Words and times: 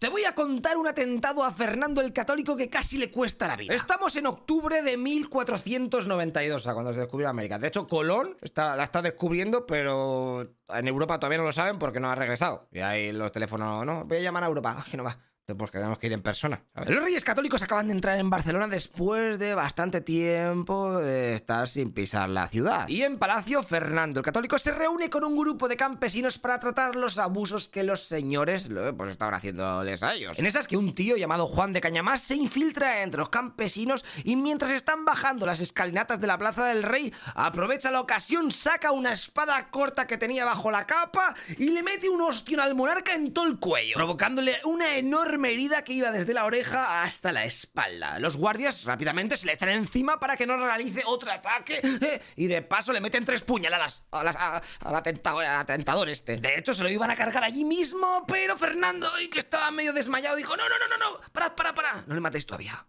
Te 0.00 0.08
voy 0.08 0.24
a 0.24 0.34
contar 0.34 0.78
un 0.78 0.88
atentado 0.88 1.44
a 1.44 1.52
Fernando 1.52 2.00
el 2.00 2.14
Católico 2.14 2.56
que 2.56 2.70
casi 2.70 2.96
le 2.96 3.10
cuesta 3.10 3.46
la 3.46 3.54
vida. 3.54 3.74
Estamos 3.74 4.16
en 4.16 4.24
octubre 4.24 4.80
de 4.80 4.96
1492, 4.96 6.56
o 6.56 6.64
sea, 6.64 6.72
cuando 6.72 6.94
se 6.94 7.00
descubrió 7.00 7.28
América. 7.28 7.58
De 7.58 7.68
hecho, 7.68 7.86
Colón 7.86 8.34
está, 8.40 8.76
la 8.76 8.84
está 8.84 9.02
descubriendo, 9.02 9.66
pero 9.66 10.54
en 10.70 10.88
Europa 10.88 11.18
todavía 11.18 11.36
no 11.36 11.44
lo 11.44 11.52
saben 11.52 11.78
porque 11.78 12.00
no 12.00 12.10
ha 12.10 12.14
regresado. 12.14 12.66
Y 12.72 12.78
ahí 12.78 13.12
los 13.12 13.30
teléfonos, 13.30 13.84
no, 13.84 14.06
voy 14.06 14.16
a 14.16 14.20
llamar 14.22 14.42
a 14.42 14.46
Europa, 14.46 14.86
que 14.90 14.96
no 14.96 15.04
va 15.04 15.18
porque 15.56 15.78
tenemos 15.78 15.98
que 15.98 16.06
ir 16.06 16.12
en 16.12 16.22
persona. 16.22 16.62
Los 16.74 17.02
reyes 17.02 17.24
católicos 17.24 17.62
acaban 17.62 17.88
de 17.88 17.94
entrar 17.94 18.18
en 18.18 18.30
Barcelona 18.30 18.68
después 18.68 19.38
de 19.38 19.54
bastante 19.54 20.00
tiempo 20.00 20.98
de 20.98 21.34
estar 21.34 21.68
sin 21.68 21.92
pisar 21.92 22.28
la 22.28 22.48
ciudad. 22.48 22.88
Y 22.88 23.02
en 23.02 23.18
Palacio, 23.18 23.62
Fernando 23.62 24.20
el 24.20 24.24
Católico 24.24 24.58
se 24.58 24.72
reúne 24.72 25.10
con 25.10 25.24
un 25.24 25.36
grupo 25.36 25.68
de 25.68 25.76
campesinos 25.76 26.38
para 26.38 26.58
tratar 26.60 26.96
los 26.96 27.18
abusos 27.18 27.68
que 27.68 27.82
los 27.82 28.02
señores 28.06 28.70
pues, 28.96 29.10
estaban 29.10 29.34
haciéndoles 29.34 30.02
a 30.02 30.14
ellos. 30.14 30.38
En 30.38 30.46
esas 30.46 30.66
que 30.66 30.76
un 30.76 30.94
tío 30.94 31.16
llamado 31.16 31.46
Juan 31.46 31.72
de 31.72 31.80
Cañamás 31.80 32.22
se 32.22 32.36
infiltra 32.36 33.02
entre 33.02 33.18
los 33.20 33.30
campesinos 33.30 34.04
y 34.24 34.36
mientras 34.36 34.70
están 34.72 35.04
bajando 35.04 35.46
las 35.46 35.60
escalinatas 35.60 36.20
de 36.20 36.26
la 36.26 36.38
Plaza 36.38 36.66
del 36.66 36.82
Rey, 36.82 37.12
aprovecha 37.34 37.90
la 37.90 38.00
ocasión, 38.00 38.50
saca 38.50 38.92
una 38.92 39.12
espada 39.12 39.70
corta 39.70 40.06
que 40.06 40.18
tenía 40.18 40.44
bajo 40.44 40.70
la 40.70 40.86
capa 40.86 41.34
y 41.58 41.70
le 41.70 41.82
mete 41.82 42.08
un 42.08 42.20
ostión 42.22 42.60
al 42.60 42.74
monarca 42.74 43.14
en 43.14 43.32
todo 43.32 43.46
el 43.46 43.58
cuello, 43.58 43.96
provocándole 43.96 44.58
una 44.64 44.96
enorme 44.96 45.39
herida 45.48 45.82
que 45.84 45.92
iba 45.92 46.10
desde 46.10 46.34
la 46.34 46.44
oreja 46.44 47.02
hasta 47.02 47.32
la 47.32 47.44
espalda. 47.44 48.18
Los 48.18 48.36
guardias 48.36 48.84
rápidamente 48.84 49.36
se 49.36 49.46
le 49.46 49.52
echan 49.52 49.70
encima 49.70 50.20
para 50.20 50.36
que 50.36 50.46
no 50.46 50.56
realice 50.56 51.02
otro 51.06 51.32
ataque 51.32 51.80
eh, 51.82 52.20
y 52.36 52.46
de 52.46 52.62
paso 52.62 52.92
le 52.92 53.00
meten 53.00 53.24
tres 53.24 53.42
puñaladas 53.42 54.04
al 54.10 54.94
atentador 54.94 56.08
este. 56.08 56.36
De 56.36 56.58
hecho, 56.58 56.74
se 56.74 56.82
lo 56.82 56.88
iban 56.88 57.10
a 57.10 57.16
cargar 57.16 57.44
allí 57.44 57.64
mismo, 57.64 58.24
pero 58.26 58.56
Fernando, 58.56 59.10
que 59.30 59.38
estaba 59.38 59.70
medio 59.70 59.92
desmayado, 59.92 60.36
dijo, 60.36 60.56
no, 60.56 60.68
no, 60.68 60.78
no, 60.78 60.88
no, 60.88 60.98
no, 60.98 61.20
para, 61.32 61.54
para, 61.54 61.74
para, 61.74 62.04
no 62.06 62.14
le 62.14 62.20
matéis 62.20 62.46
todavía 62.46 62.86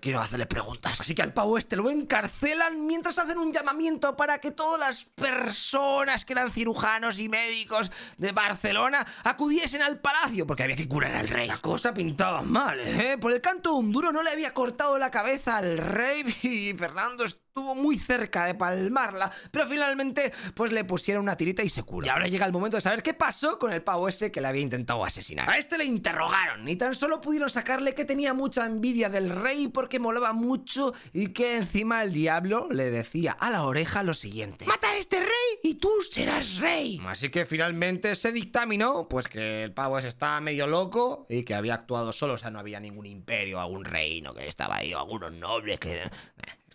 quiero 0.00 0.20
hacerle 0.20 0.46
preguntas. 0.46 1.00
Así 1.00 1.14
que 1.14 1.22
al 1.22 1.32
pavo 1.32 1.58
este 1.58 1.76
lo 1.76 1.90
encarcelan 1.90 2.86
mientras 2.86 3.18
hacen 3.18 3.38
un 3.38 3.52
llamamiento 3.52 4.16
para 4.16 4.38
que 4.38 4.50
todas 4.50 4.78
las 4.78 5.04
personas 5.04 6.24
que 6.24 6.32
eran 6.32 6.50
cirujanos 6.50 7.18
y 7.18 7.28
médicos 7.28 7.90
de 8.16 8.32
Barcelona 8.32 9.06
acudiesen 9.24 9.82
al 9.82 9.98
palacio 9.98 10.46
porque 10.46 10.62
había 10.62 10.76
que 10.76 10.88
curar 10.88 11.14
al 11.14 11.28
rey. 11.28 11.48
La 11.48 11.58
cosa 11.58 11.92
pintaba 11.92 12.42
mal, 12.42 12.80
¿eh? 12.80 13.18
Por 13.18 13.32
el 13.32 13.40
canto 13.40 13.74
un 13.74 13.92
duro 13.92 14.12
no 14.12 14.22
le 14.22 14.30
había 14.30 14.54
cortado 14.54 14.98
la 14.98 15.10
cabeza 15.10 15.58
al 15.58 15.78
rey 15.78 16.24
y 16.42 16.72
Fernando 16.74 17.24
estuvo 17.52 17.74
muy 17.74 17.98
cerca 17.98 18.46
de 18.46 18.54
palmarla, 18.54 19.30
pero 19.50 19.66
finalmente 19.66 20.32
pues 20.54 20.72
le 20.72 20.84
pusieron 20.84 21.24
una 21.24 21.36
tirita 21.36 21.62
y 21.62 21.68
se 21.68 21.82
curó. 21.82 22.06
Y 22.06 22.08
ahora 22.08 22.26
llega 22.26 22.46
el 22.46 22.52
momento 22.52 22.78
de 22.78 22.80
saber 22.80 23.02
qué 23.02 23.12
pasó 23.12 23.58
con 23.58 23.70
el 23.70 23.82
pavo 23.82 24.08
ese 24.08 24.32
que 24.32 24.40
le 24.40 24.48
había 24.48 24.62
intentado 24.62 25.04
asesinar. 25.04 25.50
A 25.50 25.58
este 25.58 25.76
le 25.76 25.84
interrogaron 25.84 26.66
y 26.66 26.76
tan 26.76 26.94
solo 26.94 27.20
pudieron 27.20 27.50
sacarle 27.50 27.94
que 27.94 28.06
tenía 28.06 28.32
mucha 28.32 28.64
envidia 28.64 29.10
del 29.10 29.28
rey 29.28 29.68
porque 29.68 29.98
molaba 29.98 30.32
mucho 30.32 30.94
y 31.12 31.34
que 31.34 31.58
encima 31.58 32.02
el 32.02 32.14
diablo 32.14 32.68
le 32.70 32.90
decía 32.90 33.32
a 33.32 33.50
la 33.50 33.64
oreja 33.64 34.02
lo 34.02 34.14
siguiente. 34.14 34.64
Mata 34.64 34.88
a 34.88 34.96
este 34.96 35.20
rey 35.20 35.58
y 35.62 35.74
tú 35.74 35.90
serás 36.10 36.56
rey. 36.56 37.02
Así 37.06 37.28
que 37.28 37.44
finalmente 37.44 38.16
se 38.16 38.32
dictaminó 38.32 39.08
pues 39.08 39.28
que 39.28 39.64
el 39.64 39.74
pavo 39.74 39.98
ese 39.98 40.08
estaba 40.08 40.40
medio 40.40 40.66
loco 40.66 41.26
y 41.28 41.42
que 41.42 41.54
había 41.54 41.74
actuado 41.74 42.14
solo, 42.14 42.32
o 42.32 42.38
sea, 42.38 42.50
no 42.50 42.60
había 42.60 42.80
ningún 42.80 43.04
imperio, 43.04 43.60
algún 43.60 43.84
reino 43.84 44.32
que 44.32 44.48
estaba 44.48 44.76
ahí, 44.76 44.94
o 44.94 44.98
algunos 44.98 45.34
nobles 45.34 45.78
que... 45.78 46.00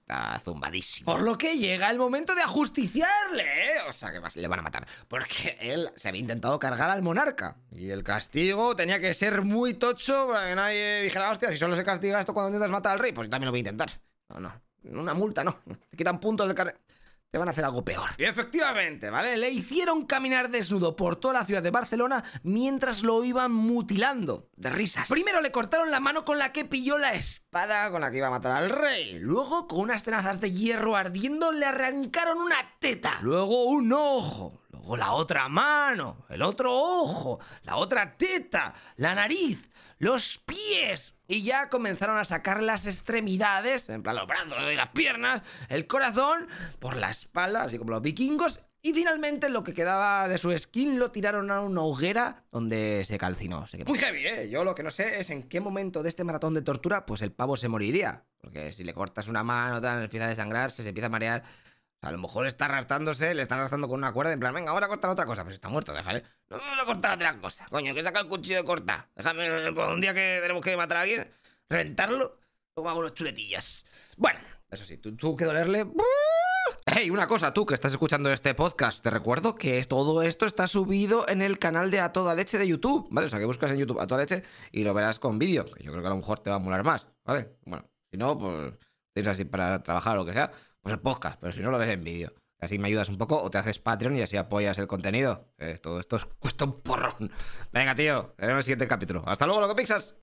Está 0.10 0.40
zumbadísimo. 0.40 1.12
Por 1.12 1.22
lo 1.22 1.38
que 1.38 1.58
llega 1.58 1.90
el 1.90 1.98
momento 1.98 2.34
de 2.34 2.42
ajusticiarle, 2.42 3.44
¿eh? 3.44 3.80
O 3.90 3.92
sea, 3.92 4.10
que 4.10 4.22
le 4.40 4.48
van 4.48 4.60
a 4.60 4.62
matar. 4.62 4.88
Porque 5.10 5.58
él 5.60 5.92
se 5.98 6.08
había 6.08 6.22
intentado 6.22 6.58
cargar 6.60 6.90
al 6.90 7.02
monarca. 7.02 7.58
Y 7.72 7.90
el 7.90 8.06
castigo 8.06 8.74
tenía 8.74 9.02
que 9.02 9.14
ser 9.14 9.42
muy 9.42 9.74
tocho 9.74 10.30
para 10.32 10.48
que 10.48 10.56
nadie 10.56 11.02
dijera, 11.02 11.30
hostia, 11.30 11.52
si 11.52 11.58
solo 11.58 11.76
se 11.76 11.84
castiga 11.84 12.22
esto 12.22 12.34
cuando 12.34 12.52
intentas 12.52 12.72
matar 12.72 12.94
al 12.94 13.00
rey, 13.00 13.12
pues 13.12 13.28
yo 13.28 13.32
también 13.32 13.48
lo 13.48 13.52
voy 13.52 13.60
a 13.60 13.68
intentar. 13.68 13.92
No, 14.30 14.40
no. 14.40 14.54
Una 14.98 15.14
multa, 15.14 15.44
no. 15.44 15.60
Te 15.90 15.98
quitan 15.98 16.22
puntos 16.22 16.48
del 16.48 16.56
carnet 16.56 16.80
van 17.38 17.48
a 17.48 17.52
hacer 17.52 17.66
algo 17.66 17.84
peor. 17.84 18.10
Y 18.18 18.24
efectivamente, 18.24 19.10
¿vale? 19.10 19.38
Le 19.38 19.50
hicieron 19.50 20.06
caminar 20.06 20.50
desnudo 20.50 20.96
por 20.96 21.16
toda 21.16 21.36
la 21.36 21.46
ciudad 21.46 21.64
de 21.64 21.72
Barcelona 21.72 22.24
mientras 22.44 23.04
lo 23.04 23.24
iban 23.24 23.52
mutilando, 23.52 24.50
de 24.56 24.70
risas. 24.70 25.08
Primero 25.08 25.42
le 25.42 25.52
cortaron 25.52 25.92
la 25.92 26.00
mano 26.00 26.26
con 26.26 26.38
la 26.38 26.52
que 26.52 26.66
pilló 26.66 26.98
la 26.98 27.14
espada 27.14 27.90
con 27.92 28.02
la 28.02 28.12
que 28.12 28.18
iba 28.18 28.28
a 28.28 28.32
matar 28.32 28.52
al 28.52 28.70
rey. 28.70 29.20
Luego, 29.20 29.68
con 29.68 29.80
unas 29.80 30.04
tenazas 30.04 30.40
de 30.40 30.52
hierro 30.52 30.96
ardiendo, 30.96 31.52
le 31.52 31.66
arrancaron 31.66 32.40
una 32.40 32.58
teta. 32.80 33.20
Luego 33.22 33.66
un 33.66 33.92
ojo. 33.94 34.62
Luego 34.88 34.96
la 34.96 35.12
otra 35.12 35.50
mano. 35.50 36.26
El 36.30 36.42
otro 36.42 36.74
ojo. 36.74 37.40
La 37.64 37.76
otra 37.76 38.16
teta. 38.16 38.74
La 38.96 39.14
nariz. 39.14 39.70
Los 40.00 40.38
pies 40.38 41.14
y 41.28 41.44
ya 41.44 41.68
comenzaron 41.68 42.18
a 42.18 42.24
sacar 42.24 42.64
las 42.64 42.88
extremidades, 42.88 43.90
en 43.90 44.02
plan 44.02 44.16
los 44.16 44.28
brazos 44.28 44.56
y 44.72 44.76
las 44.76 44.90
piernas, 44.90 45.42
el 45.68 45.88
corazón, 45.88 46.48
por 46.80 46.96
la 46.96 47.10
espalda, 47.10 47.64
así 47.64 47.78
como 47.78 47.92
los 47.92 48.02
vikingos, 48.02 48.62
y 48.82 48.94
finalmente 48.94 49.50
lo 49.50 49.64
que 49.64 49.74
quedaba 49.74 50.30
de 50.30 50.38
su 50.38 50.58
skin 50.58 51.00
lo 51.00 51.12
tiraron 51.12 51.52
a 51.52 51.60
una 51.62 51.82
hoguera 51.82 52.46
donde 52.52 53.04
se 53.04 53.18
calcinó. 53.18 53.66
Muy 53.88 53.98
heavy, 53.98 54.26
¿eh? 54.26 54.50
Yo 54.50 54.64
lo 54.64 54.74
que 54.74 54.84
no 54.84 54.92
sé 54.92 55.20
es 55.20 55.32
en 55.32 55.44
qué 55.44 55.60
momento 55.60 56.02
de 56.02 56.10
este 56.10 56.24
maratón 56.24 56.54
de 56.54 56.62
tortura, 56.62 57.06
pues 57.06 57.22
el 57.24 57.34
pavo 57.34 57.58
se 57.58 57.68
moriría. 57.68 58.24
Porque 58.40 58.72
si 58.72 58.86
le 58.86 58.94
cortas 58.94 59.28
una 59.28 59.44
mano, 59.44 59.82
tal, 59.82 60.04
empieza 60.04 60.28
a 60.28 60.30
desangrarse, 60.30 60.84
se 60.84 60.90
empieza 60.90 61.08
a 61.08 61.10
marear. 61.10 61.44
A 62.08 62.12
lo 62.14 62.20
mejor 62.20 62.48
está 62.48 62.66
arrastrándose, 62.66 63.36
le 63.36 63.42
están 63.42 63.58
arrastrando 63.58 63.90
con 63.90 63.98
una 63.98 64.14
cuerda, 64.14 64.32
en 64.32 64.40
plan, 64.40 64.54
venga, 64.54 64.72
vamos 64.72 64.82
a 64.82 64.88
cortar 64.88 65.12
otra 65.12 65.26
cosa. 65.26 65.44
Pues 65.44 65.56
está 65.56 65.68
muerto, 65.68 65.92
déjale. 65.92 66.24
No, 66.50 66.58
voy 66.58 66.80
a 66.82 66.86
cortar 66.86 67.18
otra 67.18 67.38
cosa. 67.38 67.66
Coño, 67.70 67.94
que 67.94 68.02
saca 68.02 68.22
el 68.22 68.30
cuchillo 68.30 68.56
de 68.56 68.64
cortar. 68.64 69.10
Déjame, 69.14 69.74
pues, 69.74 69.90
un 69.90 70.00
día 70.00 70.14
que 70.14 70.40
tenemos 70.42 70.64
que 70.64 70.78
matar 70.78 71.00
a 71.00 71.02
alguien, 71.02 71.30
reventarlo, 71.68 72.40
luego 72.78 72.90
hago 72.90 73.00
unas 73.02 73.14
chuletillas. 73.14 73.86
Bueno, 74.16 74.40
eso 74.70 74.86
sí, 74.86 74.98
tú, 75.00 75.18
tú 75.18 75.36
que 75.36 75.44
dolerle. 75.44 75.86
Hey, 76.86 77.10
una 77.10 77.28
cosa, 77.28 77.54
tú 77.54 77.66
que 77.66 77.74
estás 77.74 77.92
escuchando 77.92 78.32
este 78.32 78.56
podcast, 78.56 79.04
te 79.04 79.10
recuerdo 79.10 79.56
que 79.56 79.84
todo 79.84 80.22
esto 80.22 80.46
está 80.46 80.66
subido 80.68 81.28
en 81.28 81.42
el 81.42 81.60
canal 81.60 81.92
de 81.92 82.00
A 82.00 82.14
Toda 82.14 82.36
Leche 82.36 82.58
de 82.58 82.70
YouTube, 82.70 83.10
¿vale? 83.12 83.26
O 83.28 83.30
sea, 83.30 83.40
que 83.40 83.46
buscas 83.46 83.72
en 83.72 83.80
YouTube 83.80 84.00
A 84.00 84.08
Toda 84.08 84.22
Leche 84.22 84.44
y 84.72 84.86
lo 84.86 84.94
verás 84.94 85.20
con 85.20 85.38
vídeo, 85.40 85.66
que 85.66 85.84
yo 85.84 85.92
creo 85.92 86.02
que 86.02 86.08
a 86.08 86.12
lo 86.12 86.18
mejor 86.18 86.40
te 86.40 86.50
va 86.50 86.56
a 86.56 86.60
molar 86.60 86.86
más, 86.86 87.06
¿vale? 87.26 87.58
Bueno, 87.66 87.86
si 88.10 88.16
no, 88.16 88.38
pues 88.38 88.76
tienes 89.14 89.28
así 89.30 89.44
para 89.44 89.84
trabajar 89.84 90.14
o 90.14 90.20
lo 90.20 90.26
que 90.26 90.32
sea, 90.32 90.54
pues 90.88 90.94
el 90.94 91.02
podcast, 91.02 91.38
pero 91.42 91.52
si 91.52 91.60
no 91.60 91.70
lo 91.70 91.78
ves 91.78 91.90
en 91.90 92.04
vídeo. 92.04 92.34
Así 92.60 92.80
me 92.80 92.88
ayudas 92.88 93.10
un 93.10 93.18
poco 93.18 93.42
o 93.42 93.50
te 93.50 93.58
haces 93.58 93.78
Patreon 93.78 94.16
y 94.16 94.22
así 94.22 94.38
apoyas 94.38 94.78
el 94.78 94.88
contenido. 94.88 95.54
todo 95.82 96.00
esto 96.00 96.18
cuesta 96.40 96.66
un 96.66 96.82
porrón. 96.82 97.32
Venga, 97.74 97.94
tío, 97.94 98.34
te 98.38 98.46
vemos 98.46 98.52
en 98.54 98.58
el 98.58 98.64
siguiente 98.64 98.88
capítulo. 98.88 99.24
Hasta 99.28 99.46
luego, 99.46 99.62
loco 99.62 99.76
Pixas. 99.76 100.16